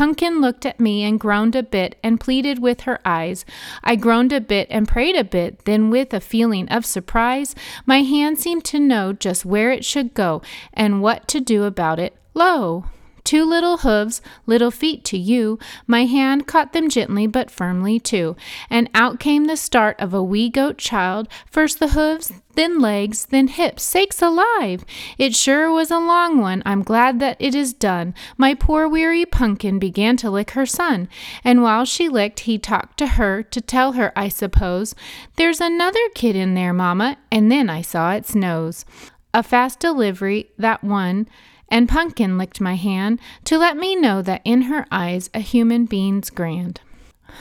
Pumpkin 0.01 0.41
looked 0.41 0.65
at 0.65 0.79
me 0.79 1.03
and 1.03 1.19
groaned 1.19 1.55
a 1.55 1.61
bit 1.61 1.95
and 2.01 2.19
pleaded 2.19 2.57
with 2.57 2.81
her 2.81 2.99
eyes. 3.05 3.45
I 3.83 3.95
groaned 3.95 4.33
a 4.33 4.41
bit 4.41 4.65
and 4.71 4.87
prayed 4.87 5.15
a 5.15 5.23
bit, 5.23 5.65
then, 5.65 5.91
with 5.91 6.11
a 6.11 6.19
feeling 6.19 6.67
of 6.69 6.87
surprise, 6.87 7.53
my 7.85 8.01
hand 8.01 8.39
seemed 8.39 8.65
to 8.65 8.79
know 8.79 9.13
just 9.13 9.45
where 9.45 9.71
it 9.71 9.85
should 9.85 10.15
go 10.15 10.41
and 10.73 11.03
what 11.03 11.27
to 11.27 11.39
do 11.39 11.65
about 11.65 11.99
it. 11.99 12.15
Lo! 12.33 12.85
Two 13.23 13.45
little 13.45 13.77
hooves, 13.77 14.21
little 14.45 14.71
feet 14.71 15.03
to 15.05 15.17
you. 15.17 15.59
My 15.87 16.05
hand 16.05 16.47
caught 16.47 16.73
them 16.73 16.89
gently 16.89 17.27
but 17.27 17.51
firmly 17.51 17.99
too, 17.99 18.35
and 18.69 18.89
out 18.93 19.19
came 19.19 19.45
the 19.45 19.57
start 19.57 19.99
of 19.99 20.13
a 20.13 20.23
wee 20.23 20.49
goat 20.49 20.77
child. 20.77 21.27
First 21.49 21.79
the 21.79 21.89
hooves, 21.89 22.31
then 22.55 22.79
legs, 22.79 23.27
then 23.27 23.47
hips. 23.47 23.83
Sakes 23.83 24.21
alive! 24.21 24.83
It 25.17 25.35
sure 25.35 25.71
was 25.71 25.91
a 25.91 25.99
long 25.99 26.39
one. 26.39 26.61
I'm 26.65 26.83
glad 26.83 27.19
that 27.19 27.37
it 27.39 27.55
is 27.55 27.73
done. 27.73 28.13
My 28.37 28.53
poor 28.53 28.87
weary 28.87 29.25
pumpkin 29.25 29.79
began 29.79 30.17
to 30.17 30.31
lick 30.31 30.51
her 30.51 30.65
son, 30.65 31.07
and 31.43 31.61
while 31.61 31.85
she 31.85 32.09
licked, 32.09 32.41
he 32.41 32.57
talked 32.57 32.97
to 32.97 33.07
her 33.07 33.43
to 33.43 33.61
tell 33.61 33.93
her, 33.93 34.11
I 34.15 34.27
suppose, 34.27 34.95
there's 35.35 35.61
another 35.61 36.09
kid 36.15 36.35
in 36.35 36.53
there, 36.55 36.73
mamma, 36.73 37.17
and 37.31 37.51
then 37.51 37.69
I 37.69 37.81
saw 37.81 38.13
its 38.13 38.35
nose. 38.35 38.85
A 39.33 39.43
fast 39.43 39.79
delivery, 39.79 40.51
that 40.57 40.83
one 40.83 41.27
and 41.71 41.89
Pumpkin 41.89 42.37
licked 42.37 42.61
my 42.61 42.75
hand 42.75 43.19
to 43.45 43.57
let 43.57 43.77
me 43.77 43.95
know 43.95 44.21
that 44.21 44.41
in 44.45 44.63
her 44.63 44.85
eyes 44.91 45.29
a 45.33 45.39
human 45.39 45.85
being's 45.85 46.29
grand. 46.29 46.81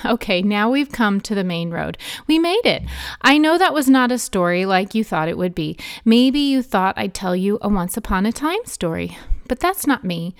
Okay, 0.04 0.40
now 0.40 0.70
we've 0.70 0.92
come 0.92 1.20
to 1.20 1.34
the 1.34 1.44
main 1.44 1.70
road. 1.70 1.99
We 2.26 2.38
made 2.38 2.64
it. 2.64 2.84
I 3.20 3.38
know 3.38 3.58
that 3.58 3.75
was 3.75 3.90
not 3.90 4.12
a 4.12 4.18
story 4.18 4.64
like 4.64 4.94
you 4.94 5.02
thought 5.02 5.28
it 5.28 5.37
would 5.37 5.54
be. 5.54 5.76
Maybe 6.04 6.38
you 6.38 6.62
thought 6.62 6.96
I'd 6.96 7.12
tell 7.12 7.34
you 7.34 7.58
a 7.60 7.68
once 7.68 7.96
upon 7.96 8.25
a 8.25 8.32
time 8.32 8.64
story, 8.64 9.18
but 9.49 9.60
that's 9.60 9.87
not 9.87 10.04
me. 10.04 10.34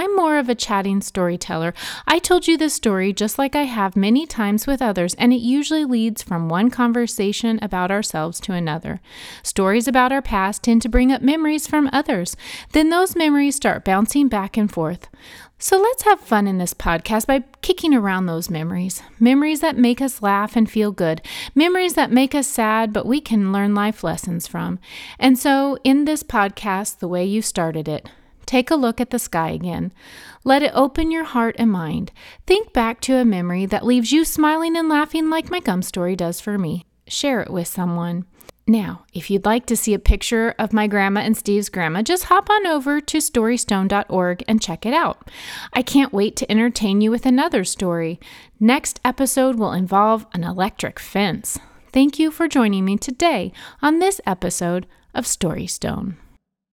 I'm 0.00 0.16
more 0.16 0.38
of 0.38 0.48
a 0.48 0.54
chatting 0.54 1.02
storyteller. 1.02 1.74
I 2.06 2.20
told 2.20 2.48
you 2.48 2.56
this 2.56 2.72
story 2.72 3.12
just 3.12 3.38
like 3.38 3.54
I 3.54 3.64
have 3.64 3.96
many 3.96 4.26
times 4.26 4.66
with 4.66 4.80
others, 4.80 5.12
and 5.16 5.30
it 5.30 5.42
usually 5.42 5.84
leads 5.84 6.22
from 6.22 6.48
one 6.48 6.70
conversation 6.70 7.58
about 7.60 7.90
ourselves 7.90 8.40
to 8.40 8.54
another. 8.54 9.02
Stories 9.42 9.86
about 9.86 10.10
our 10.10 10.22
past 10.22 10.62
tend 10.62 10.80
to 10.80 10.88
bring 10.88 11.12
up 11.12 11.20
memories 11.20 11.66
from 11.66 11.90
others. 11.92 12.34
Then 12.72 12.88
those 12.88 13.14
memories 13.14 13.56
start 13.56 13.84
bouncing 13.84 14.28
back 14.28 14.56
and 14.56 14.72
forth. 14.72 15.10
So 15.58 15.78
let's 15.78 16.04
have 16.04 16.20
fun 16.20 16.46
in 16.46 16.56
this 16.56 16.72
podcast 16.72 17.26
by 17.26 17.44
kicking 17.60 17.92
around 17.92 18.24
those 18.24 18.48
memories. 18.48 19.02
Memories 19.18 19.60
that 19.60 19.76
make 19.76 20.00
us 20.00 20.22
laugh 20.22 20.56
and 20.56 20.70
feel 20.70 20.92
good. 20.92 21.20
Memories 21.54 21.92
that 21.92 22.10
make 22.10 22.34
us 22.34 22.46
sad, 22.46 22.94
but 22.94 23.04
we 23.04 23.20
can 23.20 23.52
learn 23.52 23.74
life 23.74 24.02
lessons 24.02 24.46
from. 24.46 24.78
And 25.18 25.38
so, 25.38 25.76
in 25.84 26.06
this 26.06 26.22
podcast, 26.22 27.00
the 27.00 27.08
way 27.08 27.26
you 27.26 27.42
started 27.42 27.86
it, 27.86 28.08
take 28.50 28.68
a 28.68 28.74
look 28.74 29.00
at 29.00 29.10
the 29.10 29.18
sky 29.20 29.50
again. 29.50 29.92
Let 30.42 30.64
it 30.64 30.72
open 30.74 31.12
your 31.12 31.22
heart 31.22 31.54
and 31.56 31.70
mind. 31.70 32.10
Think 32.48 32.72
back 32.72 33.00
to 33.02 33.14
a 33.14 33.24
memory 33.24 33.64
that 33.66 33.86
leaves 33.86 34.10
you 34.10 34.24
smiling 34.24 34.76
and 34.76 34.88
laughing 34.88 35.30
like 35.30 35.52
my 35.52 35.60
gum 35.60 35.82
story 35.82 36.16
does 36.16 36.40
for 36.40 36.58
me. 36.58 36.84
Share 37.06 37.40
it 37.40 37.50
with 37.52 37.68
someone. 37.68 38.24
Now, 38.66 39.04
if 39.12 39.30
you'd 39.30 39.44
like 39.44 39.66
to 39.66 39.76
see 39.76 39.94
a 39.94 40.00
picture 40.00 40.56
of 40.58 40.72
my 40.72 40.88
grandma 40.88 41.20
and 41.20 41.36
Steve's 41.36 41.68
grandma, 41.68 42.02
just 42.02 42.24
hop 42.24 42.50
on 42.50 42.66
over 42.66 43.00
to 43.00 43.18
storystone.org 43.18 44.42
and 44.48 44.60
check 44.60 44.84
it 44.84 44.94
out. 44.94 45.30
I 45.72 45.82
can't 45.82 46.12
wait 46.12 46.34
to 46.36 46.50
entertain 46.50 47.00
you 47.00 47.12
with 47.12 47.26
another 47.26 47.62
story. 47.62 48.18
Next 48.58 48.98
episode 49.04 49.60
will 49.60 49.72
involve 49.72 50.26
an 50.32 50.42
electric 50.42 50.98
fence. 50.98 51.56
Thank 51.92 52.18
you 52.18 52.32
for 52.32 52.48
joining 52.48 52.84
me 52.84 52.96
today 52.96 53.52
on 53.80 54.00
this 54.00 54.20
episode 54.26 54.88
of 55.14 55.24
Storystone. 55.24 56.16